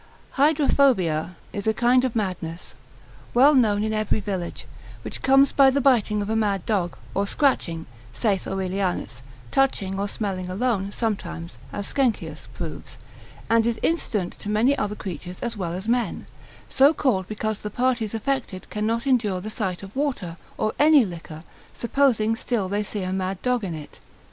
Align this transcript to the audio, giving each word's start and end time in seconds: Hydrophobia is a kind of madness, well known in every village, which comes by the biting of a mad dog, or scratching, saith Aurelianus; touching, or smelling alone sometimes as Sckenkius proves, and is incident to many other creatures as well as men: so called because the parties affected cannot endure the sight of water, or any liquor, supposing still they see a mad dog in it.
Hydrophobia 0.31 1.35
is 1.53 1.67
a 1.67 1.75
kind 1.75 2.03
of 2.03 2.15
madness, 2.15 2.73
well 3.35 3.53
known 3.53 3.83
in 3.83 3.93
every 3.93 4.19
village, 4.19 4.65
which 5.03 5.21
comes 5.21 5.51
by 5.51 5.69
the 5.69 5.79
biting 5.79 6.23
of 6.23 6.29
a 6.31 6.35
mad 6.35 6.65
dog, 6.65 6.97
or 7.13 7.27
scratching, 7.27 7.85
saith 8.11 8.47
Aurelianus; 8.47 9.21
touching, 9.51 9.99
or 9.99 10.07
smelling 10.07 10.49
alone 10.49 10.91
sometimes 10.91 11.59
as 11.71 11.85
Sckenkius 11.85 12.47
proves, 12.51 12.97
and 13.47 13.67
is 13.67 13.79
incident 13.83 14.33
to 14.39 14.49
many 14.49 14.75
other 14.75 14.95
creatures 14.95 15.39
as 15.41 15.55
well 15.55 15.73
as 15.73 15.87
men: 15.87 16.25
so 16.67 16.95
called 16.95 17.27
because 17.27 17.59
the 17.59 17.69
parties 17.69 18.15
affected 18.15 18.71
cannot 18.71 19.05
endure 19.05 19.39
the 19.39 19.51
sight 19.51 19.83
of 19.83 19.95
water, 19.95 20.35
or 20.57 20.73
any 20.79 21.05
liquor, 21.05 21.43
supposing 21.75 22.35
still 22.35 22.67
they 22.67 22.81
see 22.81 23.03
a 23.03 23.13
mad 23.13 23.39
dog 23.43 23.63
in 23.63 23.75
it. 23.75 23.99